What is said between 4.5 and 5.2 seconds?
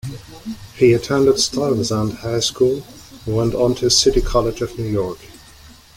of New York.